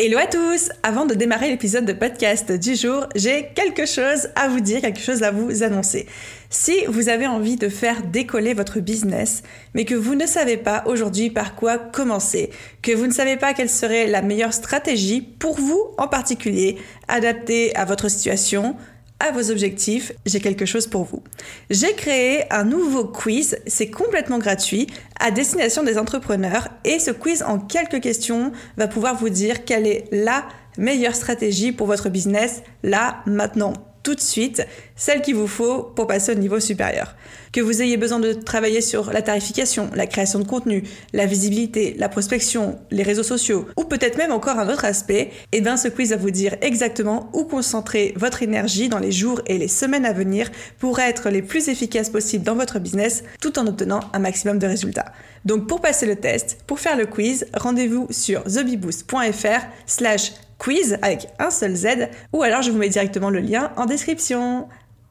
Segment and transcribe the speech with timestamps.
[0.00, 4.46] Hello à tous Avant de démarrer l'épisode de podcast du jour, j'ai quelque chose à
[4.46, 6.06] vous dire, quelque chose à vous annoncer.
[6.50, 9.42] Si vous avez envie de faire décoller votre business,
[9.74, 13.54] mais que vous ne savez pas aujourd'hui par quoi commencer, que vous ne savez pas
[13.54, 18.76] quelle serait la meilleure stratégie pour vous en particulier, adaptée à votre situation,
[19.20, 21.22] à vos objectifs, j'ai quelque chose pour vous.
[21.70, 24.86] J'ai créé un nouveau quiz, c'est complètement gratuit,
[25.18, 29.86] à destination des entrepreneurs et ce quiz en quelques questions va pouvoir vous dire quelle
[29.86, 30.46] est la
[30.76, 33.72] meilleure stratégie pour votre business là, maintenant
[34.08, 37.14] tout de suite celle qu'il vous faut pour passer au niveau supérieur.
[37.52, 41.94] Que vous ayez besoin de travailler sur la tarification, la création de contenu, la visibilité,
[41.98, 45.76] la prospection, les réseaux sociaux, ou peut-être même encore un autre aspect, et eh bien
[45.76, 49.68] ce quiz va vous dire exactement où concentrer votre énergie dans les jours et les
[49.68, 54.00] semaines à venir pour être les plus efficaces possibles dans votre business tout en obtenant
[54.14, 55.12] un maximum de résultats.
[55.44, 61.28] Donc pour passer le test, pour faire le quiz, rendez-vous sur thebiboost.fr slash quiz avec
[61.38, 61.86] un seul Z,
[62.32, 64.68] ou alors je vous mets directement le lien en description.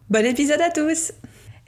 [0.09, 1.13] Bon épisode à tous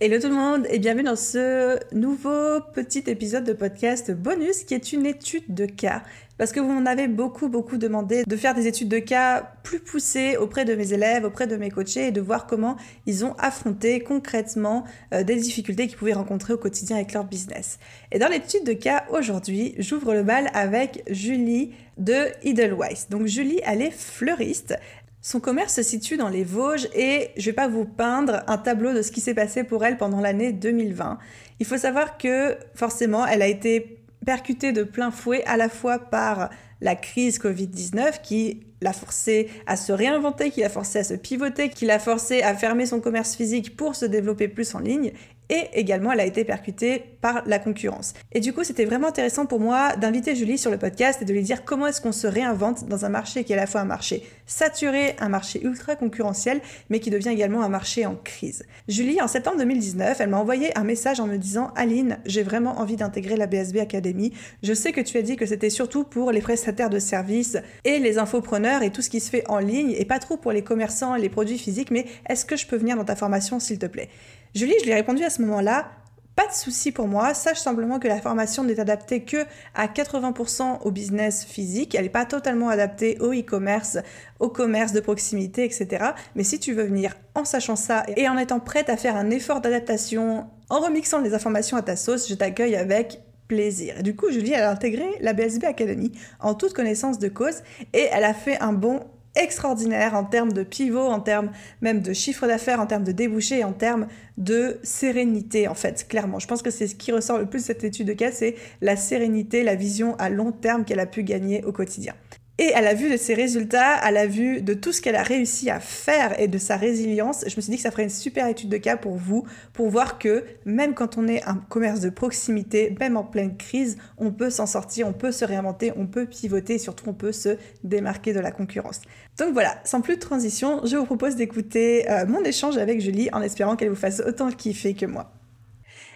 [0.01, 4.73] Hello tout le monde et bienvenue dans ce nouveau petit épisode de podcast bonus qui
[4.73, 6.03] est une étude de cas.
[6.37, 9.81] Parce que vous m'en avez beaucoup, beaucoup demandé de faire des études de cas plus
[9.81, 12.77] poussées auprès de mes élèves, auprès de mes coachés et de voir comment
[13.07, 17.77] ils ont affronté concrètement euh, des difficultés qu'ils pouvaient rencontrer au quotidien avec leur business.
[18.13, 23.09] Et dans l'étude de cas aujourd'hui, j'ouvre le bal avec Julie de Edelweiss.
[23.09, 24.77] Donc Julie, elle est fleuriste.
[25.21, 28.93] Son commerce se situe dans les Vosges et je vais pas vous peindre un tableau
[28.93, 31.17] de ce qui s'est passé pour elle pendant l'année 2020.
[31.59, 35.99] Il faut savoir que forcément, elle a été percutée de plein fouet à la fois
[35.99, 36.49] par
[36.79, 41.67] la crise Covid-19 qui l'a forcé à se réinventer, qui l'a forcé à se pivoter,
[41.69, 45.11] qui l'a forcé à fermer son commerce physique pour se développer plus en ligne
[45.49, 48.13] et également elle a été percutée par la concurrence.
[48.31, 51.33] Et du coup, c'était vraiment intéressant pour moi d'inviter Julie sur le podcast et de
[51.33, 53.81] lui dire comment est-ce qu'on se réinvente dans un marché qui est à la fois
[53.81, 58.65] un marché saturé, un marché ultra concurrentiel, mais qui devient également un marché en crise.
[58.87, 62.79] Julie, en septembre 2019, elle m'a envoyé un message en me disant Aline, j'ai vraiment
[62.79, 64.33] envie d'intégrer la BSB Academy.
[64.63, 67.99] Je sais que tu as dit que c'était surtout pour les prestataires de services et
[67.99, 70.63] les infopreneurs et tout ce qui se fait en ligne et pas trop pour les
[70.63, 73.79] commerçants et les produits physiques, mais est-ce que je peux venir dans ta formation s'il
[73.79, 74.09] te plaît?
[74.55, 75.91] Julie, je lui ai répondu à ce moment-là,
[76.35, 79.45] pas de souci pour moi, sache simplement que la formation n'est adaptée que
[79.75, 83.97] à 80% au business physique, elle n'est pas totalement adaptée au e-commerce,
[84.39, 86.11] au commerce de proximité, etc.
[86.35, 89.29] Mais si tu veux venir en sachant ça et en étant prête à faire un
[89.31, 94.01] effort d'adaptation, en remixant les informations à ta sauce, je t'accueille avec plaisir.
[94.01, 98.07] Du coup, Julie, elle a intégré la BSB Academy en toute connaissance de cause et
[98.11, 99.01] elle a fait un bon
[99.35, 101.51] extraordinaire en termes de pivot, en termes
[101.81, 104.07] même de chiffre d'affaires, en termes de débouchés, en termes
[104.37, 106.39] de sérénité en fait, clairement.
[106.39, 108.55] Je pense que c'est ce qui ressort le plus de cette étude de cas, c'est
[108.81, 112.13] la sérénité, la vision à long terme qu'elle a pu gagner au quotidien.
[112.61, 115.23] Et à la vue de ses résultats, à la vue de tout ce qu'elle a
[115.23, 118.09] réussi à faire et de sa résilience, je me suis dit que ça ferait une
[118.09, 122.01] super étude de cas pour vous, pour voir que même quand on est un commerce
[122.01, 126.05] de proximité, même en pleine crise, on peut s'en sortir, on peut se réinventer, on
[126.05, 127.55] peut pivoter et surtout on peut se
[127.85, 128.99] démarquer de la concurrence.
[129.37, 133.29] Donc voilà, sans plus de transition, je vous propose d'écouter euh, mon échange avec Julie
[133.31, 135.31] en espérant qu'elle vous fasse autant kiffer que moi.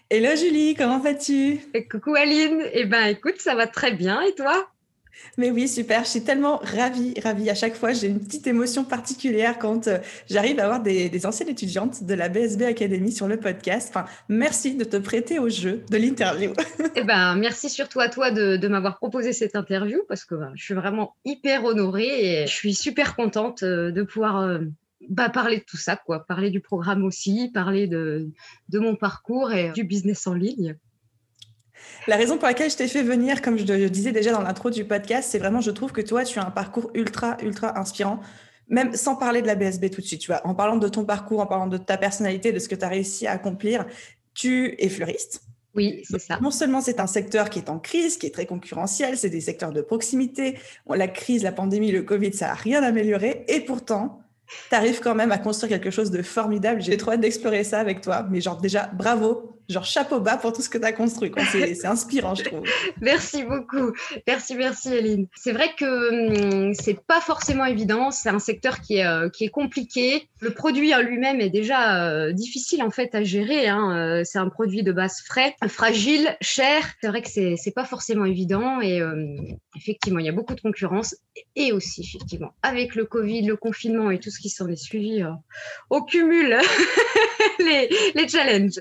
[0.09, 1.61] Hello Julie, comment vas-tu?
[1.89, 4.72] Coucou Aline, eh ben écoute, ça va très bien et toi?
[5.38, 6.03] Mais oui, super.
[6.03, 7.50] Je suis tellement ravie, ravie.
[7.50, 9.99] À chaque fois, j'ai une petite émotion particulière quand euh,
[10.29, 13.90] j'arrive à avoir des, anciennes étudiantes de la BSB Academy sur le podcast.
[13.90, 16.53] Enfin, merci de te prêter au jeu de l'interview.
[16.96, 20.64] eh ben, merci surtout à toi de, m'avoir proposé cette interview parce que ben, je
[20.64, 24.59] suis vraiment hyper honorée et je suis super contente euh, de pouvoir euh,
[25.09, 26.26] bah, parler de tout ça, quoi.
[26.26, 28.29] Parler du programme aussi, parler de,
[28.70, 30.76] de mon parcours et du business en ligne.
[32.08, 34.70] La raison pour laquelle je t'ai fait venir, comme je le disais déjà dans l'intro
[34.70, 38.20] du podcast, c'est vraiment, je trouve que toi, tu as un parcours ultra, ultra inspirant,
[38.68, 40.22] même sans parler de la BSB tout de suite.
[40.22, 42.76] Tu vois, en parlant de ton parcours, en parlant de ta personnalité, de ce que
[42.76, 43.85] tu as réussi à accomplir,
[44.34, 45.41] tu es fleuriste.
[45.76, 46.38] Oui, c'est ça.
[46.40, 49.41] Non seulement c'est un secteur qui est en crise, qui est très concurrentiel, c'est des
[49.41, 50.59] secteurs de proximité.
[50.88, 53.44] la crise, la pandémie, le Covid, ça n'a rien amélioré.
[53.47, 54.22] Et pourtant,
[54.70, 56.82] tu arrives quand même à construire quelque chose de formidable.
[56.82, 58.28] J'ai trop hâte d'explorer ça avec toi.
[58.30, 61.31] Mais genre déjà, bravo genre chapeau bas pour tout ce que tu as construit.
[61.51, 62.63] C'est inspirant, je trouve.
[63.01, 63.93] merci beaucoup.
[64.27, 65.27] Merci, merci, Eline.
[65.35, 68.11] C'est vrai que hum, c'est pas forcément évident.
[68.11, 70.27] C'est un secteur qui est, euh, qui est compliqué.
[70.41, 73.67] Le produit en lui-même est déjà euh, difficile en fait à gérer.
[73.67, 73.95] Hein.
[73.95, 76.83] Euh, c'est un produit de base frais, fragile, cher.
[77.01, 79.01] C'est vrai que c'est pas forcément évident et
[79.75, 81.15] effectivement, il y a beaucoup de concurrence
[81.55, 85.23] et aussi effectivement avec le Covid, le confinement et tout ce qui s'en est suivi,
[85.89, 86.57] au cumul
[87.59, 88.79] les, les challenges.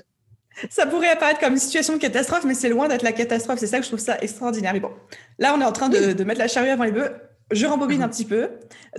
[0.69, 3.59] Ça pourrait apparaître comme une situation de catastrophe, mais c'est loin d'être la catastrophe.
[3.59, 4.73] C'est ça que je trouve ça extraordinaire.
[4.73, 4.91] Mais bon,
[5.39, 7.11] là, on est en train de, mettre la charrue avant les bœufs.
[7.53, 8.49] Je rembobine un petit peu.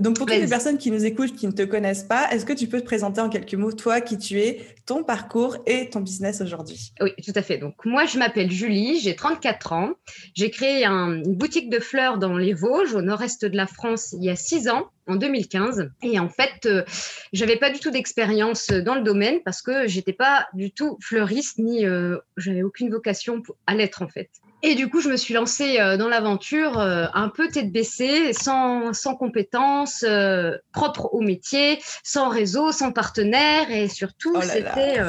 [0.01, 2.53] Donc, pour toutes les personnes qui nous écoutent, qui ne te connaissent pas, est-ce que
[2.53, 6.01] tu peux te présenter en quelques mots, toi, qui tu es, ton parcours et ton
[6.01, 6.93] business aujourd'hui?
[7.01, 7.59] Oui, tout à fait.
[7.59, 9.93] Donc, moi, je m'appelle Julie, j'ai 34 ans.
[10.35, 14.25] J'ai créé une boutique de fleurs dans les Vosges, au nord-est de la France, il
[14.25, 15.91] y a 6 ans en 2015.
[16.03, 16.83] Et en fait, je euh,
[17.33, 21.59] j'avais pas du tout d'expérience dans le domaine parce que j'étais pas du tout fleuriste
[21.59, 24.31] ni euh, j'avais aucune vocation à l'être en fait.
[24.67, 28.93] Et du coup, je me suis lancée euh, dans l'aventure un peu tête baissée, sans,
[28.93, 30.05] sans compétences
[30.73, 35.01] propres au métier, sans réseau, sans partenaire et surtout, oh c'était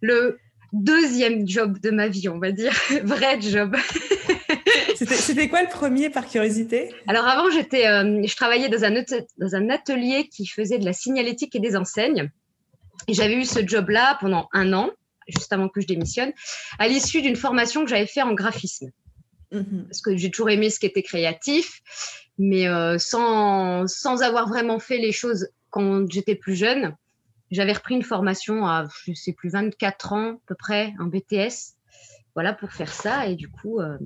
[0.00, 0.38] le
[0.72, 2.72] deuxième job de ma vie, on va dire,
[3.04, 3.76] vrai job.
[4.94, 6.94] C'était quoi le premier par curiosité?
[7.06, 8.92] Alors avant, j'étais, euh, je travaillais dans un,
[9.38, 12.30] dans un atelier qui faisait de la signalétique et des enseignes.
[13.08, 14.90] Et j'avais eu ce job-là pendant un an,
[15.28, 16.32] juste avant que je démissionne,
[16.78, 18.90] à l'issue d'une formation que j'avais fait en graphisme.
[19.52, 19.86] Mhm.
[19.88, 21.82] Parce que j'ai toujours aimé ce qui était créatif,
[22.38, 26.96] mais euh, sans, sans avoir vraiment fait les choses quand j'étais plus jeune.
[27.50, 31.74] J'avais repris une formation à, je sais plus, 24 ans à peu près, un BTS,
[32.34, 33.26] voilà, pour faire ça.
[33.26, 33.98] Et du coup, euh,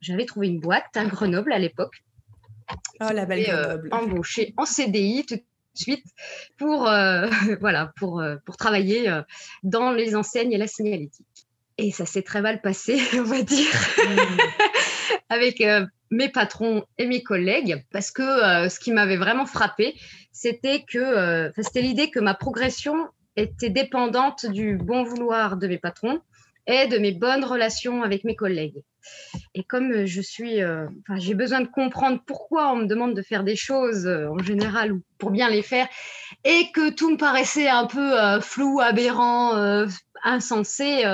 [0.00, 2.02] j'avais trouvé une boîte à Grenoble à l'époque.
[3.00, 3.88] Oh, la belle euh, Grenoble.
[3.92, 5.24] embauchée en CDI
[5.78, 6.04] suite
[6.56, 7.28] pour, euh,
[7.60, 9.10] voilà, pour, pour travailler
[9.62, 11.26] dans les enseignes et la signalétique.
[11.78, 13.70] Et ça s'est très mal passé, on va dire,
[15.28, 15.62] avec
[16.10, 19.94] mes patrons et mes collègues, parce que ce qui m'avait vraiment frappé,
[20.32, 26.20] c'était que c'était l'idée que ma progression était dépendante du bon vouloir de mes patrons
[26.68, 28.82] et de mes bonnes relations avec mes collègues.
[29.54, 30.86] Et comme je suis, euh,
[31.16, 34.92] j'ai besoin de comprendre pourquoi on me demande de faire des choses euh, en général
[34.92, 35.88] ou pour bien les faire,
[36.44, 39.56] et que tout me paraissait un peu euh, flou, aberrant,
[40.22, 41.04] insensé,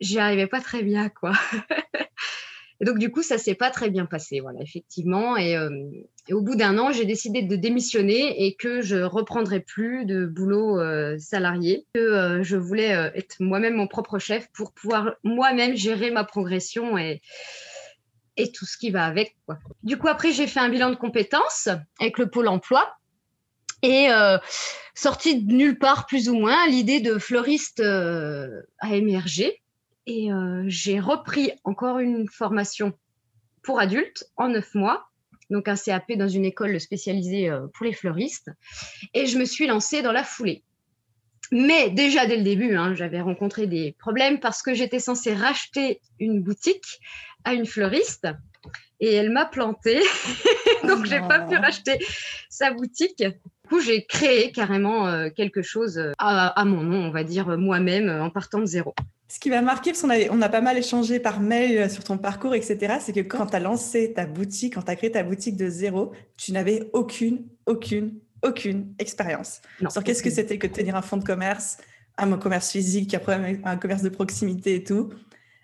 [0.00, 1.32] j'y arrivais pas très bien, quoi.
[2.80, 5.36] Et donc, du coup, ça s'est pas très bien passé, voilà, effectivement.
[5.38, 5.56] Et,
[6.30, 10.26] euh, au bout d'un an, j'ai décidé de démissionner et que je reprendrai plus de
[10.26, 15.76] boulot euh, salarié, que euh, je voulais être moi-même mon propre chef pour pouvoir moi-même
[15.76, 17.20] gérer ma progression et,
[18.36, 19.36] et tout ce qui va avec.
[19.82, 21.68] Du coup, après, j'ai fait un bilan de compétences
[22.00, 22.96] avec le pôle emploi.
[23.82, 24.08] Et
[24.94, 29.60] sorti de nulle part, plus ou moins, l'idée de fleuriste a émergé.
[30.06, 32.92] Et euh, j'ai repris encore une formation
[33.62, 35.08] pour adultes en neuf mois,
[35.50, 38.50] donc un CAP dans une école spécialisée euh, pour les fleuristes.
[39.14, 40.62] Et je me suis lancée dans la foulée.
[41.52, 46.00] Mais déjà dès le début, hein, j'avais rencontré des problèmes parce que j'étais censée racheter
[46.18, 47.00] une boutique
[47.44, 48.26] à une fleuriste
[48.98, 50.00] et elle m'a plantée.
[50.86, 51.98] Donc, je j'ai pas pu racheter
[52.48, 53.18] sa boutique.
[53.18, 57.58] Du coup, j'ai créé carrément euh, quelque chose à, à, mon nom, on va dire
[57.58, 58.94] moi-même, en partant de zéro.
[59.28, 61.88] Ce qui m'a marqué, parce qu'on a, on a pas mal échangé par mail euh,
[61.88, 64.96] sur ton parcours, etc., c'est que quand tu as lancé ta boutique, quand tu as
[64.96, 70.58] créé ta boutique de zéro, tu n'avais aucune, aucune, aucune expérience sur qu'est-ce que c'était
[70.58, 71.78] que tenir un fonds de commerce,
[72.18, 75.10] un commerce physique, après un commerce de proximité et tout.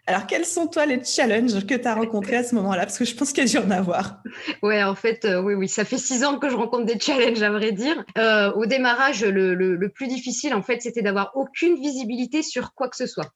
[0.06, 2.86] Alors, quels sont, toi, les challenges que tu as rencontrés à ce moment-là?
[2.86, 4.20] Parce que je pense qu'il y a dû en avoir.
[4.60, 7.40] Ouais, en fait, euh, oui, oui, ça fait six ans que je rencontre des challenges,
[7.42, 8.04] à vrai dire.
[8.18, 12.88] Euh, au démarrage, le, le, plus difficile, en fait, c'était d'avoir aucune visibilité sur quoi
[12.88, 13.32] que ce soit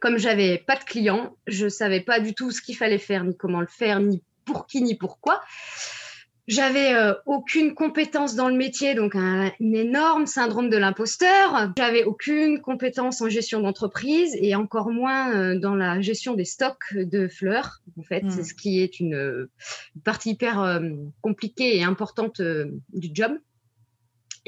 [0.00, 3.36] comme j'avais pas de clients, je savais pas du tout ce qu'il fallait faire, ni
[3.36, 5.40] comment le faire, ni pour qui, ni pourquoi.
[6.48, 11.74] J'avais euh, aucune compétence dans le métier, donc un, énorme syndrome de l'imposteur.
[11.76, 16.94] J'avais aucune compétence en gestion d'entreprise et encore moins euh, dans la gestion des stocks
[16.94, 17.82] de fleurs.
[17.98, 18.44] En fait, c'est hmm.
[18.44, 19.46] ce qui est une,
[20.04, 20.80] partie hyper euh,
[21.20, 23.32] compliquée et importante du job.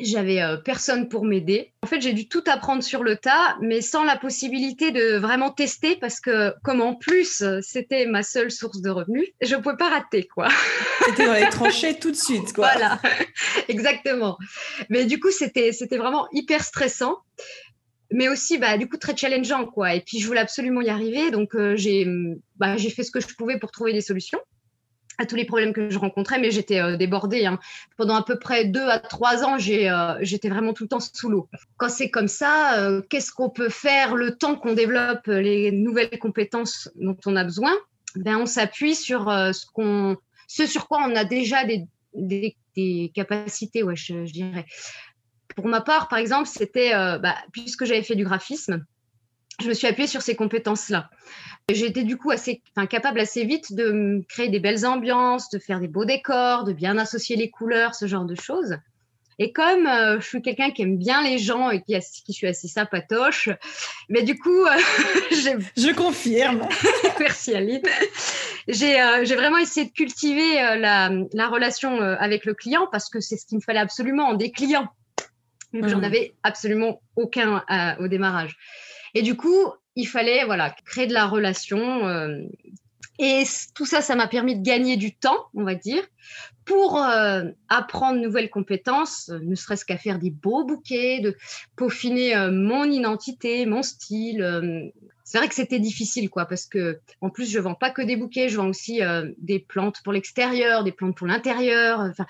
[0.02, 1.72] J'avais euh, personne pour m'aider.
[1.82, 5.50] En fait, j'ai dû tout apprendre sur le tas, mais sans la possibilité de vraiment
[5.50, 9.76] tester parce que, comme en plus, c'était ma seule source de revenus, je ne pouvais
[9.76, 10.48] pas rater, quoi.
[11.06, 12.70] C'était dans les tranchées tout de suite, quoi.
[12.72, 13.00] Voilà,
[13.68, 14.38] exactement.
[14.88, 17.18] Mais du coup, c'était, c'était vraiment hyper stressant,
[18.12, 19.94] mais aussi, bah, du coup, très challengeant, quoi.
[19.94, 22.06] Et puis, je voulais absolument y arriver, donc euh, j'ai,
[22.56, 24.40] bah, j'ai fait ce que je pouvais pour trouver des solutions
[25.26, 27.46] tous les problèmes que je rencontrais, mais j'étais euh, débordée.
[27.46, 27.58] Hein.
[27.96, 31.28] Pendant à peu près deux à trois ans, euh, j'étais vraiment tout le temps sous
[31.28, 31.48] l'eau.
[31.76, 36.18] Quand c'est comme ça, euh, qu'est-ce qu'on peut faire le temps qu'on développe les nouvelles
[36.18, 37.72] compétences dont on a besoin?
[38.16, 40.16] Ben, On s'appuie sur ce, qu'on,
[40.48, 44.64] ce sur quoi on a déjà des, des, capacités, ouais, je, dirais.
[45.54, 48.84] Pour ma part, par exemple, c'était, bah, puisque j'avais fait du graphisme,
[49.60, 51.10] je me suis appuyée sur ces compétences-là.
[51.70, 55.80] J'étais du coup assez, enfin, capable assez vite de créer des belles ambiances, de faire
[55.80, 58.76] des beaux décors, de bien associer les couleurs, ce genre de choses.
[59.42, 62.46] Et comme euh, je suis quelqu'un qui aime bien les gens et qui, qui suis
[62.46, 63.48] assez sympatoche,
[64.10, 64.76] mais du coup, euh,
[65.30, 66.68] je confirme.
[67.18, 67.80] Merci Aline.
[67.86, 73.38] Euh, j'ai vraiment essayé de cultiver la, la, relation avec le client parce que c'est
[73.38, 74.88] ce qu'il me fallait absolument, des clients.
[75.72, 76.04] J'en mmh.
[76.04, 77.64] avais absolument aucun
[77.98, 78.58] au démarrage.
[79.14, 82.06] Et du coup, il fallait voilà créer de la relation.
[82.06, 82.42] Euh,
[83.18, 83.42] et
[83.74, 86.02] tout ça, ça m'a permis de gagner du temps, on va dire,
[86.64, 91.36] pour euh, apprendre de nouvelles compétences, euh, ne serait-ce qu'à faire des beaux bouquets, de
[91.76, 94.92] peaufiner mon identité, mon style,
[95.30, 98.16] c'est vrai que c'était difficile, quoi, parce que en plus, je vends pas que des
[98.16, 102.00] bouquets, je vends aussi euh, des plantes pour l'extérieur, des plantes pour l'intérieur.
[102.00, 102.26] Enfin,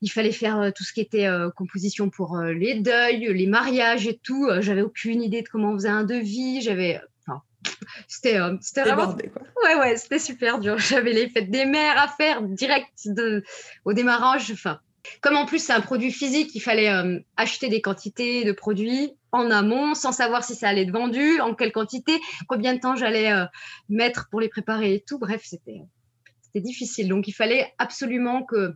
[0.00, 4.06] il fallait faire euh, tout ce qui était euh, composition pour les deuils, les mariages
[4.06, 4.48] et tout.
[4.60, 6.62] J'avais aucune idée de comment on faisait un devis.
[6.62, 7.42] J'avais, enfin,
[8.06, 9.42] c'était, c'était vraiment, quoi.
[9.64, 10.78] ouais, ouais, c'était super dur.
[10.78, 13.44] J'avais les fêtes des mères à faire direct de,
[13.84, 14.50] au démarrage.
[14.52, 14.80] Enfin,
[15.20, 16.90] comme en plus c'est un produit physique, il fallait
[17.36, 21.54] acheter des quantités de produits en amont sans savoir si ça allait être vendu, en
[21.54, 23.44] quelle quantité, combien de temps j'allais euh,
[23.88, 25.18] mettre pour les préparer et tout.
[25.18, 25.80] Bref, c'était
[26.54, 27.08] difficile.
[27.08, 28.72] Donc, il fallait absolument que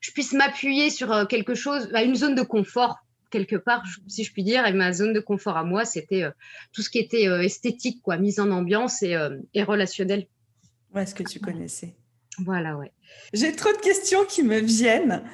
[0.00, 2.98] je puisse m'appuyer sur euh, quelque chose, une zone de confort
[3.30, 4.66] quelque part, si je puis dire.
[4.66, 6.30] Et ma zone de confort à moi, c'était euh,
[6.72, 9.16] tout ce qui était esthétique, quoi, mise en ambiance et,
[9.54, 10.26] et relationnel.
[10.94, 11.94] Ouais, ce que tu connaissais.
[12.38, 12.92] Voilà, ouais.
[13.34, 15.24] J'ai trop de questions qui me viennent.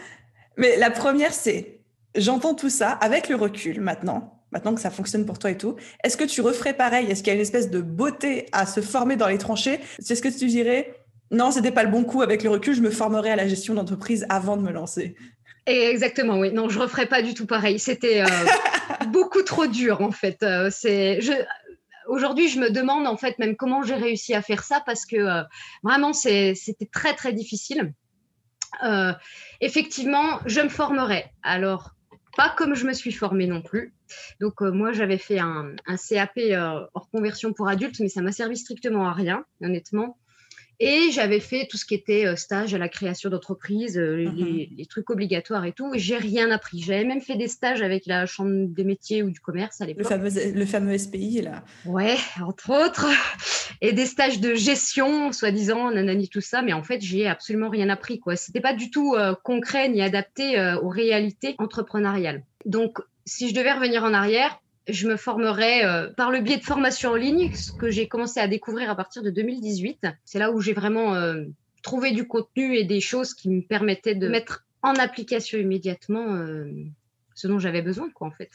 [0.56, 1.80] Mais la première, c'est,
[2.14, 5.76] j'entends tout ça avec le recul maintenant maintenant que ça fonctionne pour toi et tout.
[6.04, 7.11] Est-ce que tu referais pareil?
[7.11, 9.80] Est-ce qu'il y a une espèce de beauté à se former dans les tranchées?
[9.99, 10.94] C'est ce que tu dirais
[11.32, 12.23] Non, c'était pas le bon coup.
[12.23, 15.16] Avec le recul, je me formerais à la gestion d'entreprise avant de me lancer.
[15.66, 16.52] Exactement, oui.
[16.52, 17.78] Non, je referais pas du tout pareil.
[17.78, 18.26] C'était euh,
[19.08, 20.42] beaucoup trop dur, en fait.
[20.44, 21.32] Euh, c'est, je,
[22.06, 25.16] aujourd'hui, je me demande en fait même comment j'ai réussi à faire ça parce que
[25.16, 25.42] euh,
[25.82, 27.92] vraiment, c'était très très difficile.
[29.60, 31.32] Effectivement, je me formerais.
[31.42, 31.94] Alors,
[32.36, 33.94] pas comme je me suis formée non plus.
[34.40, 35.74] Donc euh, moi, j'avais fait un,
[36.08, 40.18] CAP euh, hors conversion pour adultes, mais ça m'a servi strictement à rien, honnêtement.
[40.80, 44.34] Et j'avais fait tout ce qui était euh, stage à la création d'entreprise, mhm.
[44.76, 45.90] les, trucs obligatoires et tout.
[45.94, 46.80] J'ai rien appris.
[46.80, 50.04] J'avais même fait des stages avec la Chambre des métiers ou du commerce à l'époque.
[50.04, 51.62] Le fameux, le fameux SPI, là.
[51.84, 53.06] Ouais, entre autres.
[53.80, 56.62] Et des stages de gestion, soi-disant, nanani, tout ça.
[56.62, 58.20] Mais en fait, j'ai absolument rien appris.
[58.24, 62.42] Ce n'était pas du tout concret ni adapté aux réalités entrepreneuriales.
[62.64, 66.64] Donc, si je devais revenir en arrière, je me formerais euh, par le biais de
[66.64, 70.06] formations en ligne, ce que j'ai commencé à découvrir à partir de 2018.
[70.24, 71.44] C'est là où j'ai vraiment euh,
[71.82, 76.70] trouvé du contenu et des choses qui me permettaient de mettre en application immédiatement euh,
[77.34, 78.50] ce dont j'avais besoin, quoi, en fait.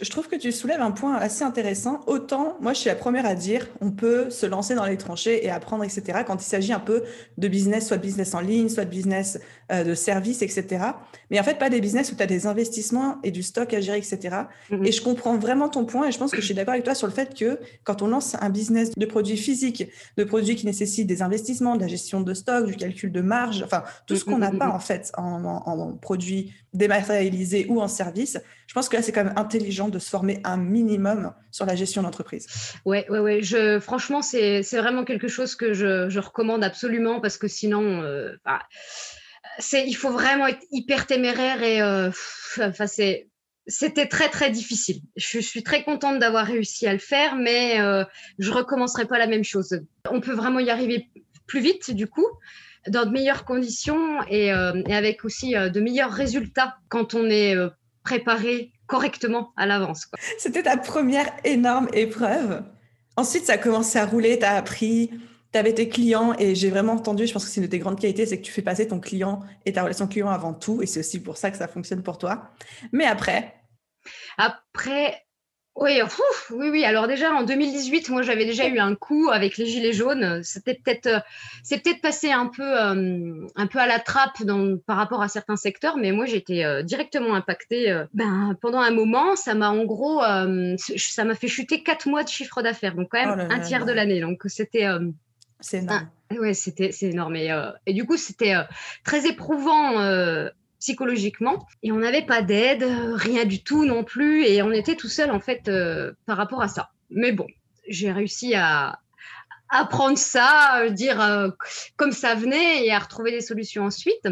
[0.00, 2.00] Je trouve que tu soulèves un point assez intéressant.
[2.06, 5.44] Autant, moi, je suis la première à dire, on peut se lancer dans les tranchées
[5.44, 7.02] et apprendre, etc., quand il s'agit un peu
[7.36, 9.38] de business, soit de business en ligne, soit de business
[9.70, 10.84] euh, de service, etc.
[11.30, 13.80] Mais en fait, pas des business où tu as des investissements et du stock à
[13.80, 14.36] gérer, etc.
[14.70, 14.86] Mhm.
[14.86, 16.94] Et je comprends vraiment ton point et je pense que je suis d'accord avec toi
[16.94, 20.64] sur le fait que quand on lance un business de produits physiques, de produits qui
[20.64, 24.24] nécessitent des investissements, de la gestion de stock, du calcul de marge, enfin, tout ce
[24.24, 28.38] qu'on n'a pas, en fait, en, en produits dématérialisés ou en service,
[28.72, 31.76] je pense que là, c'est quand même intelligent de se former un minimum sur la
[31.76, 32.46] gestion d'entreprise.
[32.86, 33.80] Ouais, ouais, ouais.
[33.80, 38.60] Franchement, c'est vraiment quelque chose que je, je, recommande absolument parce que sinon, euh, bah,
[39.72, 42.10] il faut vraiment être hyper téméraire et euh,
[43.66, 45.02] c'était très très difficile.
[45.16, 48.06] Je suis très contente d'avoir réussi à le faire, mais euh,
[48.38, 49.82] je recommencerai pas la même chose.
[50.10, 51.10] On peut vraiment y arriver
[51.46, 52.26] plus vite du coup,
[52.88, 57.54] dans de meilleures conditions et, euh, et avec aussi de meilleurs résultats quand on est
[58.04, 60.08] préparer correctement à l'avance.
[60.38, 62.62] C'était ta première énorme épreuve.
[63.16, 65.10] Ensuite, ça a commencé à rouler, tu as appris,
[65.52, 67.78] tu avais tes clients et j'ai vraiment entendu, je pense que c'est une de tes
[67.78, 70.82] grandes qualités, c'est que tu fais passer ton client et ta relation client avant tout
[70.82, 72.52] et c'est aussi pour ça que ça fonctionne pour toi.
[72.92, 73.54] Mais après?
[74.38, 75.26] Après,
[75.74, 76.00] oui,
[76.50, 76.84] oui, oui.
[76.84, 80.42] Alors déjà en 2018, moi j'avais déjà eu un coup avec les gilets jaunes.
[80.42, 81.20] C'était peut-être, euh,
[81.62, 85.28] c'est peut-être passé un peu, euh, un peu à la trappe dans, par rapport à
[85.28, 88.04] certains secteurs, mais moi j'étais euh, directement impactée.
[88.12, 92.28] ben, pendant un moment, ça m'a en gros, ça m'a fait chuter quatre mois de
[92.28, 94.20] chiffre d'affaires, donc quand même oh un tiers de l'année.
[94.20, 94.86] Donc c'était
[95.60, 96.08] C'est énorme.
[96.38, 97.36] Ouais, c'était c'est énorme.
[97.36, 97.50] Et,
[97.86, 98.54] et, du coup, c'était
[99.04, 99.98] très éprouvant
[100.82, 101.64] psychologiquement.
[101.84, 102.84] Et on n'avait pas d'aide,
[103.14, 104.44] rien du tout non plus.
[104.44, 105.70] Et on était tout seul, en fait,
[106.26, 106.90] par rapport à ça.
[107.08, 107.46] Mais bon,
[107.86, 108.98] j'ai réussi à,
[109.68, 111.54] apprendre ça, dire
[111.96, 114.28] comme ça venait et à retrouver des solutions ensuite.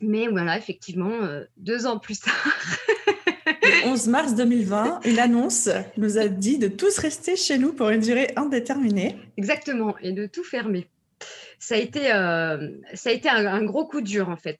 [0.00, 1.18] Mais voilà, effectivement,
[1.56, 2.48] deux ans plus tard.
[3.46, 7.88] Le 11 mars 2020, une annonce nous a dit de tous rester chez nous pour
[7.88, 9.16] une durée indéterminée.
[9.36, 10.88] Exactement, et de tout fermer.
[11.58, 12.08] Ça a été,
[12.94, 14.58] ça a été un, gros coup dur en fait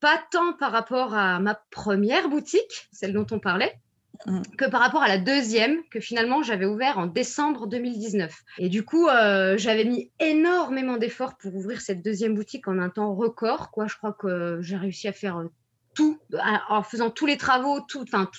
[0.00, 3.78] pas tant par rapport à ma première boutique, celle dont on parlait,
[4.26, 4.42] mm.
[4.56, 8.32] que par rapport à la deuxième que finalement j'avais ouvert en décembre 2019.
[8.58, 12.90] Et du coup, euh, j'avais mis énormément d'efforts pour ouvrir cette deuxième boutique en un
[12.90, 13.70] temps record.
[13.70, 13.86] Quoi.
[13.86, 15.48] Je crois que j'ai réussi à faire euh,
[15.94, 16.20] tout,
[16.68, 18.30] en faisant tous les travaux, tout, enfin,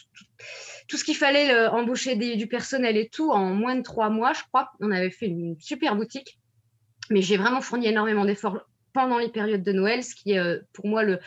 [0.88, 4.44] tout, ce qu'il fallait, embaucher du personnel et tout, en moins de trois mois, je
[4.48, 4.72] crois.
[4.80, 6.40] On avait fait une super boutique.
[7.10, 8.60] Mais j'ai vraiment fourni énormément d'efforts
[8.94, 11.20] pendant les périodes de Noël, ce qui est euh, pour moi le,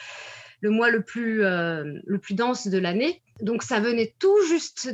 [0.62, 3.20] le mois le plus, euh, le plus dense de l'année.
[3.40, 4.88] Donc ça venait tout juste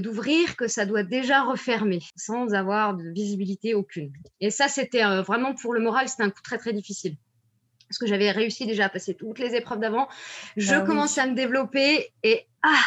[0.00, 4.12] d'ouvrir que ça doit déjà refermer sans avoir de visibilité aucune.
[4.40, 7.16] Et ça, c'était euh, vraiment pour le moral, c'était un coup très très difficile.
[7.88, 10.08] Parce que j'avais réussi déjà à passer toutes les épreuves d'avant.
[10.56, 12.82] Je ah commençais à me développer et ah,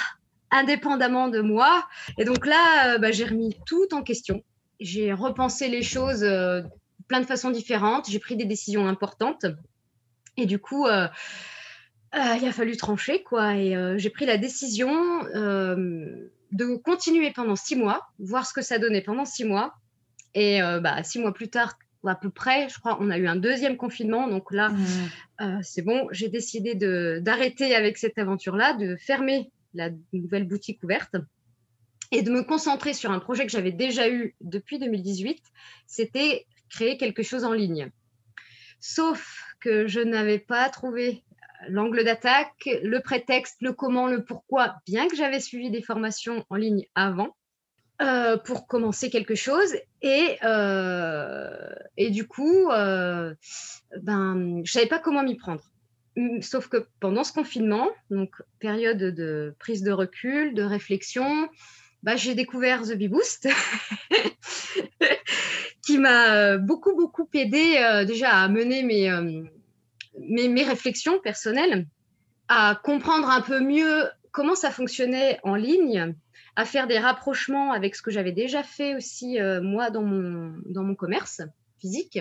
[0.52, 1.88] indépendamment de moi.
[2.18, 4.44] Et donc là, bah, j'ai remis tout en question.
[4.80, 6.26] J'ai repensé les choses
[7.08, 8.10] plein de façons différentes.
[8.10, 9.46] J'ai pris des décisions importantes.
[10.38, 11.08] Et du coup, euh,
[12.16, 13.56] euh, il a fallu trancher, quoi.
[13.56, 15.24] Et euh, j'ai pris la décision
[16.52, 19.74] de continuer pendant six mois, voir ce que ça donnait pendant six mois.
[20.34, 23.38] Et bah, six mois plus tard, à peu près, je crois, on a eu un
[23.38, 24.28] deuxième confinement.
[24.28, 24.70] Donc là,
[25.40, 25.62] mmh.
[25.64, 26.76] c'est bon, j'ai décidé
[27.22, 31.16] d'arrêter avec cette aventure-là, de fermer la nouvelle boutique ouverte
[32.12, 35.42] et de me concentrer sur un projet que j'avais déjà eu depuis 2018.
[35.88, 37.92] C'était créer quelque chose en ligne.
[38.80, 41.24] Sauf que je n'avais pas trouvé
[41.70, 46.56] l'angle d'attaque, le prétexte, le comment, le pourquoi, bien que j'avais suivi des formations en
[46.56, 47.36] ligne avant.
[48.02, 53.34] Euh, pour commencer quelque chose et, euh, et du coup, euh,
[54.02, 55.64] ben, je savais pas comment m'y prendre.
[56.42, 61.48] Sauf que pendant ce confinement, donc période de prise de recul, de réflexion,
[62.04, 63.48] bah, j'ai découvert The Bee Boost
[65.86, 69.44] qui m'a euh, beaucoup, beaucoup aidé euh, déjà à mener euh,
[70.20, 71.86] mes, mes, réflexions personnelles,
[72.48, 76.16] à comprendre un peu mieux comment ça fonctionnait en ligne,
[76.56, 80.84] à faire des rapprochements avec ce que j'avais déjà fait aussi moi dans mon, dans
[80.84, 81.42] mon commerce
[81.80, 82.20] physique,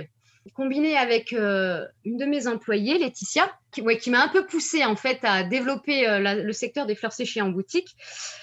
[0.54, 4.96] combiné avec une de mes employées, Laetitia, qui, ouais, qui m'a un peu poussé en
[4.96, 7.96] fait à développer le secteur des fleurs séchées en boutique.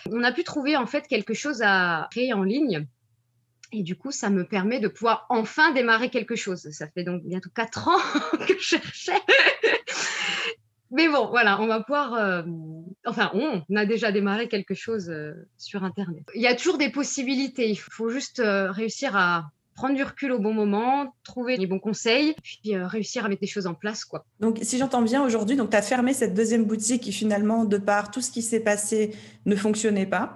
[0.09, 2.87] On a pu trouver en fait quelque chose à créer en ligne
[3.71, 6.69] et du coup, ça me permet de pouvoir enfin démarrer quelque chose.
[6.71, 7.99] Ça fait donc bientôt quatre ans
[8.47, 9.21] que je cherchais.
[10.91, 12.13] Mais bon, voilà, on va pouvoir.
[12.15, 12.43] Euh,
[13.05, 16.23] enfin, on, a déjà démarré quelque chose euh, sur Internet.
[16.35, 17.69] Il y a toujours des possibilités.
[17.69, 21.79] Il faut juste euh, réussir à prendre du recul au bon moment, trouver les bons
[21.79, 24.03] conseils, puis réussir à mettre des choses en place.
[24.03, 24.25] Quoi.
[24.41, 28.11] Donc, si j'entends bien aujourd'hui, tu as fermé cette deuxième boutique qui finalement, de par
[28.11, 30.35] tout ce qui s'est passé, ne fonctionnait pas.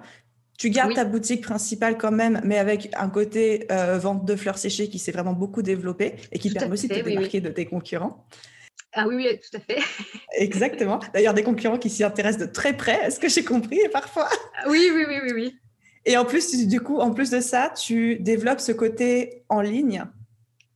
[0.58, 4.58] Tu gardes ta boutique principale quand même, mais avec un côté euh, vente de fleurs
[4.58, 7.66] séchées qui s'est vraiment beaucoup développé et qui permet aussi de te démarquer de tes
[7.66, 8.26] concurrents.
[8.92, 9.82] Ah oui, oui, tout à fait.
[10.38, 11.00] Exactement.
[11.12, 14.28] D'ailleurs, des concurrents qui s'y intéressent de très près, est-ce que j'ai compris parfois?
[14.30, 15.56] Ah Oui, oui, oui, oui, oui.
[16.06, 20.04] Et en plus, du coup, en plus de ça, tu développes ce côté en ligne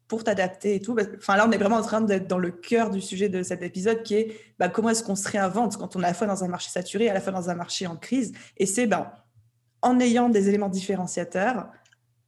[0.09, 0.97] pour t'adapter et tout.
[1.17, 3.63] Enfin, là, on est vraiment en train d'être dans le cœur du sujet de cet
[3.63, 6.27] épisode qui est bah, comment est-ce qu'on se réinvente quand on est à la fois
[6.27, 8.33] dans un marché saturé, à la fois dans un marché en crise?
[8.57, 9.13] Et c'est ben,
[9.83, 11.69] en ayant des éléments différenciateurs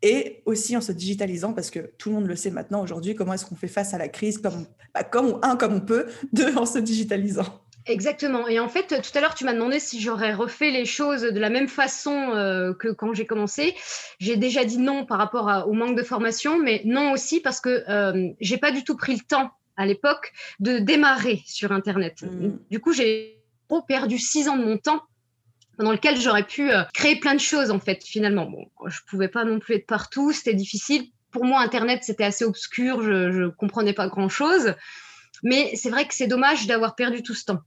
[0.02, 3.34] et aussi en se digitalisant, parce que tout le monde le sait maintenant aujourd'hui, comment
[3.34, 6.56] est-ce qu'on fait face à la crise, comme, bah, comme, un, comme on peut, deux,
[6.56, 7.60] en se digitalisant.
[7.86, 8.46] Exactement.
[8.46, 11.38] Et en fait, tout à l'heure, tu m'as demandé si j'aurais refait les choses de
[11.38, 13.74] la même façon euh, que quand j'ai commencé.
[14.20, 17.84] J'ai déjà dit non par rapport au manque de formation, mais non aussi parce que
[17.88, 22.22] euh, j'ai pas du tout pris le temps à l'époque de démarrer sur Internet.
[22.22, 22.50] Mmh.
[22.70, 23.42] Du coup, j'ai
[23.80, 25.00] perdu six ans de mon temps
[25.78, 28.46] dans lequel j'aurais pu euh, créer plein de choses en fait finalement.
[28.46, 31.06] Bon, je pouvais pas non plus être partout, c'était difficile.
[31.30, 34.74] Pour moi, Internet c'était assez obscur, je, je comprenais pas grand chose.
[35.42, 37.61] Mais c'est vrai que c'est dommage d'avoir perdu tout ce temps.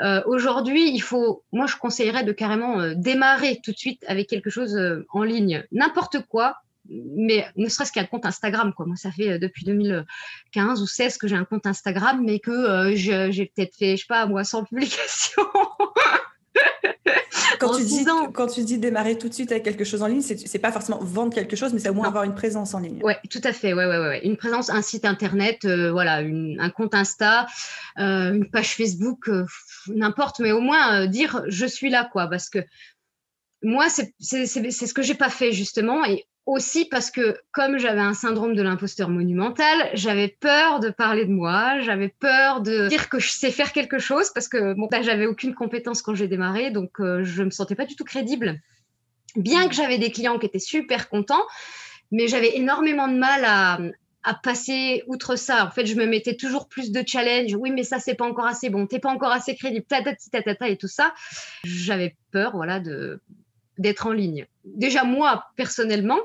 [0.00, 4.28] Euh, Aujourd'hui, il faut, moi, je conseillerais de carrément euh, démarrer tout de suite avec
[4.28, 6.56] quelque chose euh, en ligne, n'importe quoi,
[6.88, 8.72] mais ne serait-ce qu'un compte Instagram.
[8.74, 8.86] Quoi.
[8.86, 13.46] Moi, ça fait depuis 2015 ou 16 que j'ai un compte Instagram, mais que j'ai
[13.54, 15.42] peut-être fait, je sais pas, moi, 100 publications.
[17.62, 20.20] Quand, tu dis, quand tu dis démarrer tout de suite avec quelque chose en ligne,
[20.22, 23.00] c'est pas forcément vendre quelque chose, mais c'est au moins avoir une présence en ligne.
[23.02, 23.72] Oui, tout à fait.
[23.72, 24.20] Ouais, ouais, ouais.
[24.24, 27.46] Une présence, un site internet, euh, voilà, un compte Insta,
[27.98, 29.46] euh, une page Facebook, euh,
[29.88, 32.28] n'importe, mais au moins dire je suis là, quoi.
[32.28, 32.58] Parce que
[33.62, 36.04] moi, c'est ce que j'ai pas fait justement.
[36.04, 41.24] Et aussi parce que comme j'avais un syndrome de l'imposteur monumental, j'avais peur de parler
[41.24, 44.88] de moi, j'avais peur de dire que je sais faire quelque chose parce que bon,
[45.02, 48.60] j'avais aucune compétence quand j'ai démarré, donc euh, je me sentais pas du tout crédible.
[49.36, 51.44] Bien que j'avais des clients qui étaient super contents,
[52.10, 53.78] mais j'avais énormément de mal à,
[54.42, 55.66] passer outre ça.
[55.66, 57.54] En fait, je me mettais toujours plus de challenge.
[57.54, 58.86] Oui, mais ça, c'est pas encore assez bon.
[58.86, 59.84] T'es pas encore assez crédible.
[59.86, 61.12] Ta, ta, ta, et tout ça.
[61.64, 63.20] J'avais peur, voilà, de,
[63.78, 64.46] d'être en ligne.
[64.64, 66.20] Déjà moi, personnellement,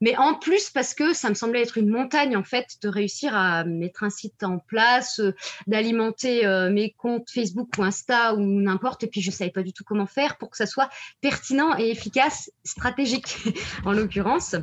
[0.00, 3.34] mais en plus parce que ça me semblait être une montagne, en fait, de réussir
[3.34, 5.34] à mettre un site en place, euh,
[5.66, 9.62] d'alimenter euh, mes comptes Facebook ou Insta ou n'importe, et puis je ne savais pas
[9.62, 13.38] du tout comment faire pour que ça soit pertinent et efficace, stratégique
[13.84, 14.56] en l'occurrence.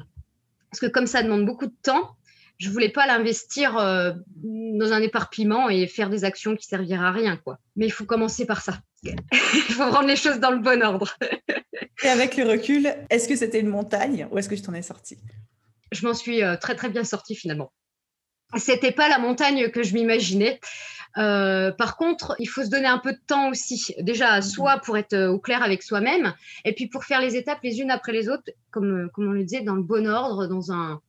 [0.69, 2.15] Parce que comme ça demande beaucoup de temps,
[2.59, 7.11] je voulais pas l'investir euh, dans un éparpillement et faire des actions qui serviraient à
[7.11, 7.57] rien, quoi.
[7.75, 8.79] Mais il faut commencer par ça.
[9.03, 11.17] il faut rendre les choses dans le bon ordre.
[12.03, 14.81] et avec le recul, est-ce que c'était une montagne ou est-ce que je t'en ai
[14.81, 15.17] sorti
[15.91, 17.71] Je m'en suis euh, très très bien sortie finalement.
[18.55, 20.59] C'était pas la montagne que je m'imaginais.
[21.17, 23.93] Euh, par contre, il faut se donner un peu de temps aussi.
[23.99, 24.49] Déjà, mm-hmm.
[24.49, 26.33] soit pour être au clair avec soi-même,
[26.65, 29.43] et puis pour faire les étapes les unes après les autres, comme, comme on le
[29.43, 31.01] disait, dans le bon ordre, dans un,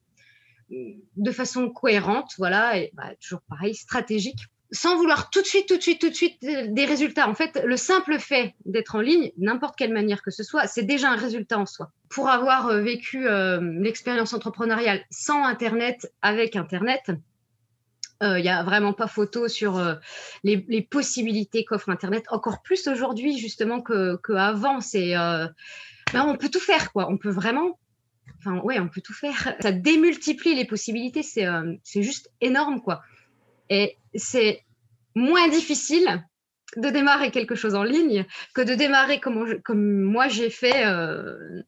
[0.71, 4.41] de façon cohérente, voilà, et bah, toujours pareil, stratégique,
[4.75, 7.29] sans vouloir tout de suite, tout de suite, tout de suite euh, des résultats.
[7.29, 10.83] En fait, le simple fait d'être en ligne, n'importe quelle manière que ce soit, c'est
[10.83, 11.91] déjà un résultat en soi.
[12.09, 17.13] Pour avoir euh, vécu euh, l'expérience entrepreneuriale sans Internet, avec Internet,
[18.23, 19.99] il n'y a vraiment pas photo sur
[20.45, 24.81] les, possibilités qu'offre Internet, encore plus aujourd'hui justement qu'avant.
[24.81, 27.07] c'est, ben, on peut tout faire, quoi.
[27.11, 27.79] On peut vraiment
[28.45, 29.57] Enfin, ouais, on peut tout faire.
[29.61, 31.23] Ça démultiplie les possibilités.
[31.23, 33.03] C'est euh, juste énorme, quoi.
[33.71, 34.64] Et c'est
[35.15, 36.25] moins difficile
[36.77, 41.63] de démarrer quelque chose en ligne que de démarrer comme, comme moi j'ai fait euh,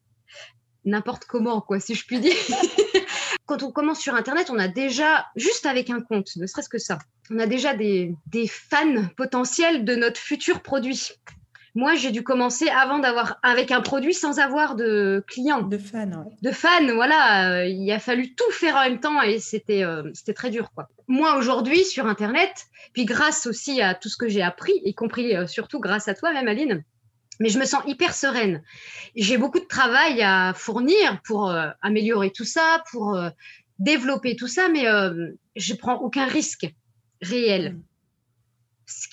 [0.87, 2.35] n'importe comment, quoi, si je puis dire.
[3.45, 6.77] Quand on commence sur Internet, on a déjà, juste avec un compte, ne serait-ce que
[6.77, 6.97] ça,
[7.29, 11.11] on a déjà des, des fans potentiels de notre futur produit.
[11.77, 15.61] Moi, j'ai dû commencer avant d'avoir avec un produit sans avoir de clients.
[15.61, 17.51] De fans, De fans, voilà.
[17.51, 20.71] Euh, il a fallu tout faire en même temps et c'était euh, c'était très dur,
[20.73, 20.89] quoi.
[21.07, 25.35] Moi, aujourd'hui, sur Internet, puis grâce aussi à tout ce que j'ai appris, y compris
[25.35, 26.83] euh, surtout grâce à toi, même Aline,
[27.39, 28.63] mais je me sens hyper sereine.
[29.15, 33.15] J'ai beaucoup de travail à fournir pour améliorer tout ça, pour
[33.77, 34.85] développer tout ça, mais
[35.55, 36.73] je prends aucun risque
[37.21, 37.77] réel.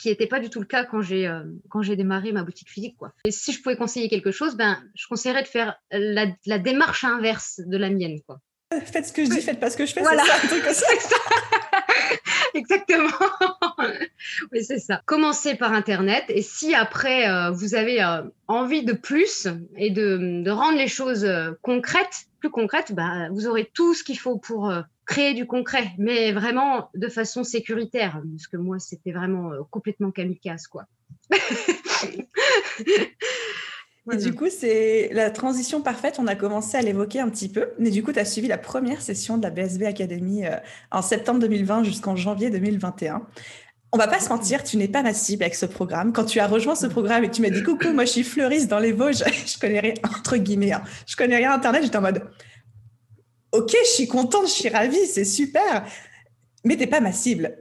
[0.05, 2.69] Qui n'était pas du tout le cas quand j'ai euh, quand j'ai démarré ma boutique
[2.69, 3.15] physique quoi.
[3.25, 7.05] Et si je pouvais conseiller quelque chose, ben je conseillerais de faire la, la démarche
[7.05, 8.39] inverse de la mienne quoi.
[8.85, 10.23] Faites ce que je dis, faites pas ce que je fais, voilà.
[10.43, 11.17] c'est ça,
[12.55, 13.09] Exactement.
[14.53, 15.01] oui, c'est ça.
[15.07, 20.43] Commencez par Internet et si après euh, vous avez euh, envie de plus et de,
[20.43, 21.27] de rendre les choses
[21.63, 24.71] concrètes, plus concrètes, bah, vous aurez tout ce qu'il faut pour
[25.07, 30.11] créer du concret, mais vraiment de façon sécuritaire, parce que moi, c'était vraiment euh, complètement
[30.11, 30.85] kamikaze, quoi.
[34.13, 36.17] Et du coup, c'est la transition parfaite.
[36.19, 37.69] On a commencé à l'évoquer un petit peu.
[37.79, 40.57] Mais du coup, tu as suivi la première session de la BSB Academy euh,
[40.91, 43.23] en septembre 2020 jusqu'en janvier 2021.
[43.93, 46.13] On va pas se mentir, tu n'es pas ma cible avec ce programme.
[46.13, 48.69] Quand tu as rejoint ce programme et tu m'as dit coucou, moi je suis fleuriste
[48.69, 50.83] dans les Vosges, je connais rien, entre guillemets, hein.
[51.07, 52.25] je connais rien Internet, j'étais en mode
[53.55, 55.87] ok, je suis contente, je suis ravie, c'est super,
[56.65, 57.57] mais t'es pas ma cible.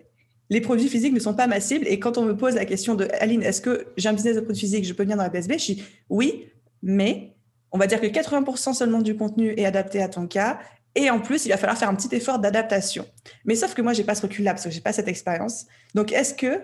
[0.49, 1.87] Les produits physiques ne sont pas ma cible.
[1.87, 4.41] Et quand on me pose la question de Aline, est-ce que j'ai un business de
[4.41, 6.49] produits physiques, je peux venir dans la BSB Je dis oui,
[6.81, 7.35] mais
[7.71, 10.59] on va dire que 80% seulement du contenu est adapté à ton cas.
[10.95, 13.07] Et en plus, il va falloir faire un petit effort d'adaptation.
[13.45, 15.65] Mais sauf que moi, j'ai pas ce recul-là parce que j'ai pas cette expérience.
[15.95, 16.61] Donc, est-ce que,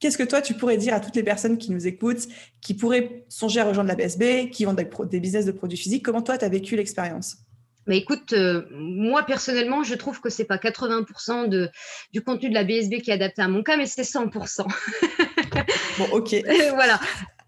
[0.00, 2.26] qu'est-ce que toi, tu pourrais dire à toutes les personnes qui nous écoutent,
[2.60, 6.04] qui pourraient songer à rejoindre la BSB, qui ont des, des business de produits physiques?
[6.04, 7.43] Comment toi, tu as vécu l'expérience?
[7.86, 11.70] Mais écoute, euh, moi personnellement, je trouve que c'est pas 80% de,
[12.12, 14.66] du contenu de la BSB qui est adapté à mon cas, mais c'est 100%.
[15.98, 16.34] bon, ok.
[16.74, 16.98] voilà.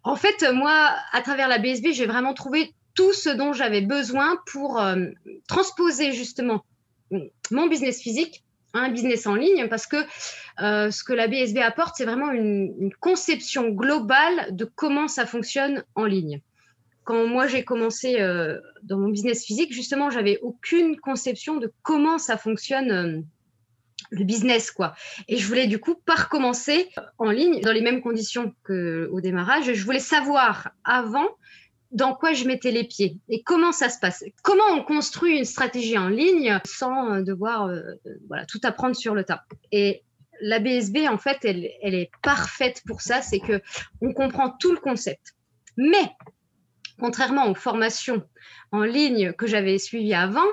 [0.03, 4.38] En fait, moi, à travers la BSB, j'ai vraiment trouvé tout ce dont j'avais besoin
[4.46, 5.07] pour euh,
[5.49, 6.64] transposer justement
[7.51, 9.96] mon business physique à un business en ligne, parce que
[10.61, 15.83] euh, ce que la BSB apporte, c'est vraiment une conception globale de comment ça fonctionne
[15.94, 16.40] en ligne
[17.07, 22.19] quand moi j'ai commencé euh, dans mon business physique, justement, j'avais aucune conception de comment
[22.19, 23.21] ça fonctionne euh,
[24.11, 24.95] le business quoi.
[25.29, 29.73] Et je voulais du coup pas recommencer en ligne dans les mêmes conditions qu'au démarrage.
[29.73, 31.29] Je voulais savoir avant
[31.92, 34.25] dans quoi je mettais les pieds et comment ça se passe.
[34.42, 37.83] Comment on construit une stratégie en ligne sans devoir euh,
[38.27, 39.45] voilà, tout apprendre sur le tas.
[39.71, 40.03] Et
[40.40, 43.62] la BSB, en fait, elle, elle est parfaite pour ça, c'est que
[44.01, 45.37] on comprend tout le concept.
[45.77, 46.11] Mais,
[46.99, 48.23] contrairement aux formations
[48.73, 50.47] en ligne que j'avais suivies avant,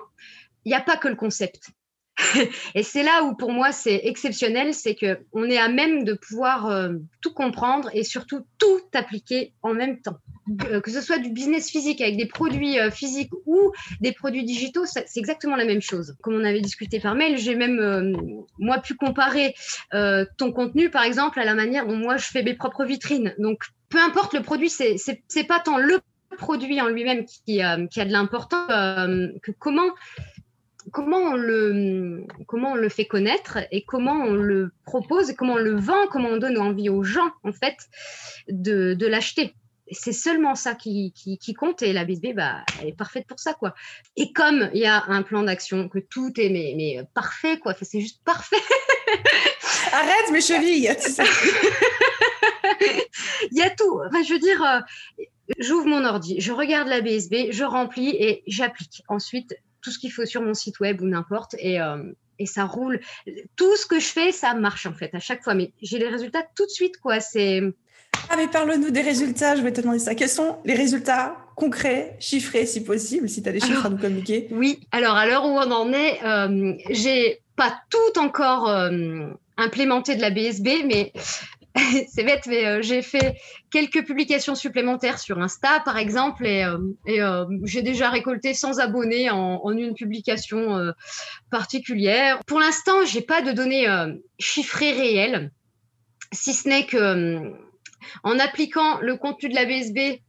[0.65, 1.71] il n'y a pas que le concept.
[2.75, 6.13] et c'est là où pour moi c'est exceptionnel, c'est que on est à même de
[6.13, 10.17] pouvoir euh, tout comprendre et surtout tout appliquer en même temps.
[10.65, 14.43] Euh, que ce soit du business physique avec des produits euh, physiques ou des produits
[14.43, 16.15] digitaux, c'est exactement la même chose.
[16.21, 18.15] Comme on avait discuté par mail, j'ai même
[18.59, 19.55] moi pu comparer
[20.37, 23.33] ton contenu par exemple à la manière dont moi je fais mes propres vitrines.
[23.39, 25.99] Donc peu importe le produit, c'est pas tant le
[26.33, 29.91] produit en lui-même qui, qui a de l'important que comment
[30.91, 35.53] comment on le comment on le fait connaître et comment on le propose et comment
[35.53, 37.77] on le vend, comment on donne envie aux gens en fait
[38.49, 39.53] de, de l'acheter.
[39.91, 43.53] C'est seulement ça qui, qui, compte et la BSB, bah, elle est parfaite pour ça
[43.53, 43.75] quoi.
[44.15, 47.75] Et comme il y a un plan d'action que tout est mais, mais parfait quoi,
[47.79, 48.55] c'est juste parfait.
[49.91, 50.89] Arrête mes chevilles.
[53.51, 54.01] il y a tout.
[54.07, 54.79] Enfin, je veux dire, euh,
[55.59, 59.03] j'ouvre mon ordi, je regarde la BSB, je remplis et j'applique.
[59.07, 61.55] Ensuite, tout ce qu'il faut sur mon site web ou n'importe.
[61.59, 62.01] Et, euh,
[62.39, 62.99] et ça roule.
[63.55, 65.53] Tout ce que je fais, ça marche en fait à chaque fois.
[65.53, 67.19] Mais j'ai les résultats tout de suite, quoi.
[67.19, 67.61] C'est.
[68.29, 69.55] Ah, mais parle-nous des résultats.
[69.55, 70.15] Je vais te demander ça.
[70.15, 73.97] Quels sont les résultats concrets, chiffrés si possible, si tu as des chiffres à nous
[73.97, 74.47] communiquer?
[74.51, 74.79] Oui.
[74.91, 79.27] Alors, à l'heure où on en est, euh, j'ai pas tout encore euh,
[79.57, 81.11] implémenté de la BSB, mais
[82.09, 83.35] c'est bête, mais euh, j'ai fait
[83.71, 89.29] quelques publications supplémentaires sur Insta, par exemple, et, euh, euh, j'ai déjà récolté 100 abonnés
[89.31, 90.93] en, une publication
[91.49, 92.39] particulière.
[92.45, 93.87] Pour l'instant, j'ai pas de données
[94.39, 95.51] chiffrées réelles,
[96.31, 97.53] si ce n'est que
[98.23, 100.21] en appliquant le contenu de la BSB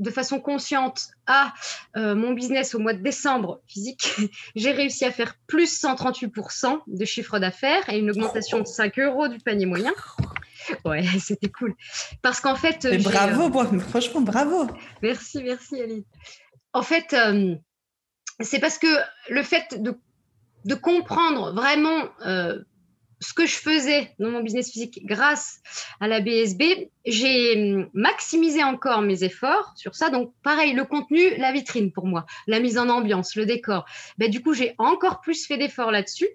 [0.00, 1.52] de façon consciente à
[1.94, 4.16] mon business au mois de décembre physique,
[4.56, 9.28] j'ai réussi à faire plus 138% de chiffre d'affaires et une augmentation de 5 euros
[9.28, 9.92] du panier moyen.
[10.84, 11.74] Ouais, c'était cool.
[12.22, 12.86] Parce qu'en fait.
[13.02, 14.66] bravo, euh, franchement, bravo.
[15.02, 16.04] Merci, merci, Ali.
[16.72, 17.54] En fait, euh,
[18.40, 18.86] c'est parce que
[19.30, 19.98] le fait de,
[20.64, 22.58] de comprendre vraiment euh,
[23.20, 25.60] ce que je faisais dans mon business physique grâce
[26.00, 30.10] à la BSB, j'ai hum, maximisé encore mes efforts sur ça.
[30.10, 33.86] Donc, pareil, le contenu, la vitrine pour moi, la mise en ambiance, le décor.
[34.18, 36.28] Ben, du coup, j'ai encore plus fait d'efforts là-dessus.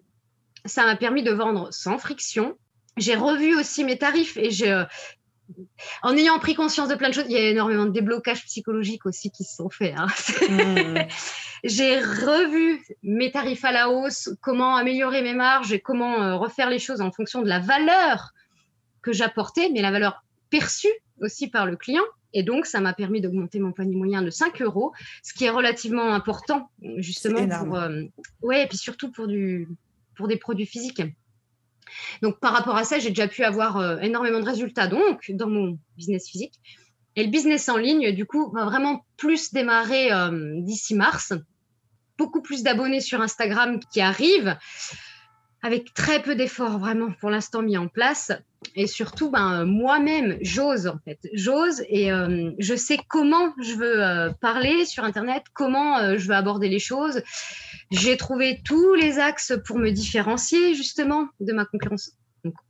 [0.66, 2.58] Ça m'a permis de vendre sans friction,
[2.98, 4.84] j'ai revu aussi mes tarifs et euh,
[6.02, 9.06] en ayant pris conscience de plein de choses, il y a énormément de déblocages psychologiques
[9.06, 9.94] aussi qui se sont faits.
[9.98, 10.08] Hein.
[10.50, 11.08] Mmh.
[11.64, 16.70] j'ai revu mes tarifs à la hausse, comment améliorer mes marges et comment euh, refaire
[16.70, 18.32] les choses en fonction de la valeur
[19.02, 22.04] que j'apportais, mais la valeur perçue aussi par le client.
[22.34, 25.52] Et donc, ça m'a permis d'augmenter mon panier moyen de 5 euros, ce qui est
[25.52, 27.48] relativement important, justement.
[27.48, 28.04] Pour, euh,
[28.42, 29.68] ouais, et puis surtout pour, du,
[30.16, 31.04] pour des produits physiques.
[32.22, 35.50] Donc, par rapport à ça, j'ai déjà pu avoir euh, énormément de résultats donc dans
[35.50, 36.54] mon business physique.
[37.16, 41.34] Et le business en ligne, du coup, va vraiment plus démarrer euh, d'ici mars.
[42.18, 44.58] Beaucoup plus d'abonnés sur Instagram qui arrivent
[45.62, 48.32] avec très peu d'efforts vraiment pour l'instant mis en place.
[48.76, 51.20] Et surtout, ben, moi-même, j'ose en fait.
[51.34, 56.68] J'ose et euh, je sais comment je veux parler sur Internet, comment je veux aborder
[56.68, 57.22] les choses.
[57.94, 62.14] J'ai trouvé tous les axes pour me différencier justement de ma concurrence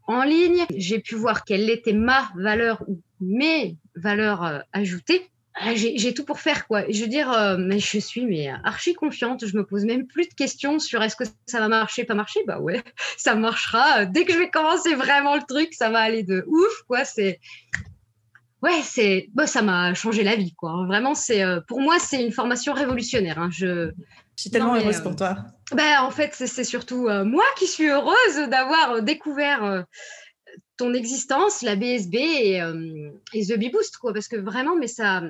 [0.05, 0.65] en ligne.
[0.75, 5.29] J'ai pu voir quelle était ma valeur ou mes valeurs euh, ajoutées.
[5.55, 6.83] Ah, j'ai tout pour faire quoi.
[6.89, 9.45] Je veux dire, euh, je suis mais archi confiante.
[9.45, 12.41] Je me pose même plus de questions sur est-ce que ça va marcher, pas marcher.
[12.45, 12.83] Bah ouais,
[13.17, 14.05] ça marchera.
[14.05, 17.05] Dès que je vais commencer vraiment le truc, ça va aller de ouf quoi.
[17.05, 17.39] C'est
[18.61, 20.85] ouais, c'est bah, ça m'a changé la vie quoi.
[20.85, 23.39] Vraiment, c'est euh, pour moi c'est une formation révolutionnaire.
[23.39, 23.49] Hein.
[23.51, 23.91] Je
[24.35, 25.37] je suis tellement heureuse pour toi.
[25.71, 29.81] Ben, en fait, c'est surtout euh, moi qui suis heureuse d'avoir euh, découvert euh,
[30.77, 32.61] ton existence, la BSB et,
[33.33, 35.23] The Bee Boost, quoi, parce que vraiment, mais ça,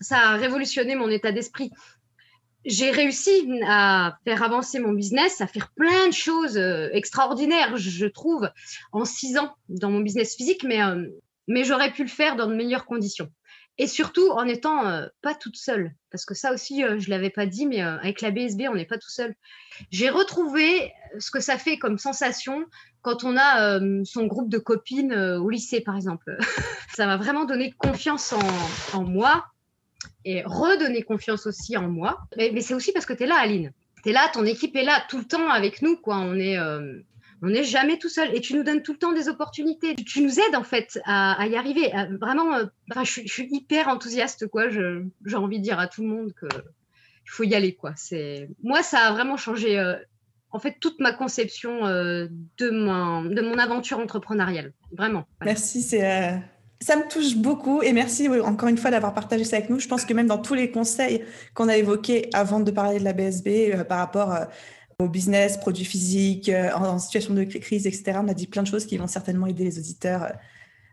[0.00, 1.70] ça a révolutionné mon état d'esprit.
[2.64, 6.56] J'ai réussi à faire avancer mon business, à faire plein de choses
[6.92, 8.50] extraordinaires, je trouve,
[8.92, 10.80] en six ans dans mon business physique, mais,
[11.46, 13.30] mais j'aurais pu le faire dans de meilleures conditions.
[13.78, 17.28] Et surtout en étant euh, pas toute seule, parce que ça aussi, euh, je l'avais
[17.28, 19.34] pas dit, mais euh, avec la BSB, on n'est pas tout seul.
[19.90, 22.64] J'ai retrouvé ce que ça fait comme sensation
[23.02, 26.36] quand on a son groupe de copines au lycée, par exemple.
[26.96, 28.34] ça m'a vraiment donné confiance
[28.94, 29.46] en, moi
[30.24, 32.18] et redonné confiance aussi en moi.
[32.36, 33.72] Mais, mais c'est aussi parce que tu es là, Aline.
[34.02, 35.96] Tu es là, ton équipe est là tout le temps avec nous.
[35.96, 36.16] quoi.
[36.16, 36.58] On est
[37.42, 39.94] on n'est jamais tout seul et tu nous donnes tout le temps des opportunités.
[39.94, 41.92] Tu, nous aides en fait à, y arriver.
[42.20, 42.64] vraiment, euh,
[43.04, 44.68] je, suis hyper enthousiaste quoi.
[44.70, 47.92] J'ai envie de dire à tout le monde que il faut y aller quoi.
[47.96, 49.78] C'est moi ça a vraiment changé.
[49.78, 49.96] Euh,
[50.50, 54.72] en fait, toute ma conception euh, de, mon, de mon aventure entrepreneuriale.
[54.92, 55.26] Vraiment.
[55.44, 56.40] Merci, c'est
[56.80, 59.80] ça me touche beaucoup et merci encore une fois d'avoir partagé ça avec nous.
[59.80, 63.04] Je pense que même dans tous les conseils qu'on a évoqués avant de parler de
[63.04, 64.46] la BSB par rapport
[64.98, 68.18] au business, produits physiques, euh, en, situation de crise, etc.
[68.22, 70.30] On a dit plein de choses qui vont certainement aider les auditeurs euh,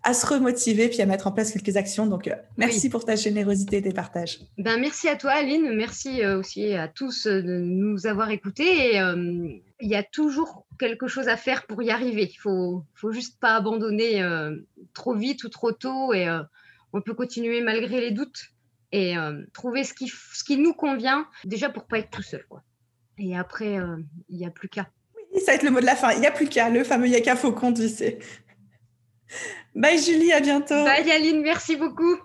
[0.04, 2.06] à se remotiver puis à mettre en place quelques actions.
[2.06, 4.42] Donc, euh, merci pour ta générosité et tes partages.
[4.58, 5.74] Ben, merci à toi, Aline.
[5.74, 8.98] Merci aussi à tous de nous avoir écoutés.
[8.98, 12.30] il y a toujours quelque chose à faire pour y arriver.
[12.30, 14.22] Il faut, faut juste pas abandonner
[14.94, 16.28] trop vite ou trop tôt et
[16.92, 18.50] on peut continuer malgré les doutes
[18.92, 19.16] et
[19.54, 22.44] trouver ce qui, ce qui nous convient déjà pour pas être tout seul.
[22.50, 22.62] Quoi.
[23.17, 23.97] Et après, euh,
[24.30, 24.88] il n'y a plus qu'à.
[25.34, 26.12] Oui, ça va être le mot de la fin.
[26.13, 28.19] Il n'y a plus qu'à, le fameux Yaka Faucon, tu sais.
[29.76, 30.84] Bye Julie, à bientôt.
[30.84, 32.17] Bye Aline, merci beaucoup.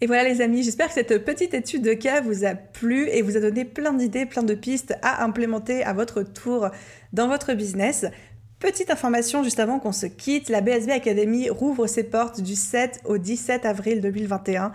[0.00, 3.22] Et voilà les amis, j'espère que cette petite étude de cas vous a plu et
[3.22, 6.68] vous a donné plein d'idées, plein de pistes à implémenter à votre tour
[7.12, 8.04] dans votre business.
[8.58, 13.00] Petite information juste avant qu'on se quitte, la BSB Academy rouvre ses portes du 7
[13.04, 14.72] au 17 avril 2021.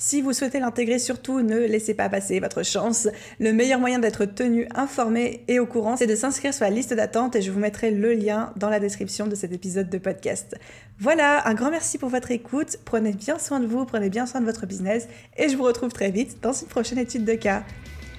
[0.00, 3.08] Si vous souhaitez l'intégrer, surtout ne laissez pas passer votre chance.
[3.40, 6.94] Le meilleur moyen d'être tenu informé et au courant, c'est de s'inscrire sur la liste
[6.94, 10.56] d'attente et je vous mettrai le lien dans la description de cet épisode de podcast.
[11.00, 12.76] Voilà, un grand merci pour votre écoute.
[12.84, 15.92] Prenez bien soin de vous, prenez bien soin de votre business et je vous retrouve
[15.92, 17.64] très vite dans une prochaine étude de cas.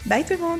[0.05, 0.59] Bye tout le monde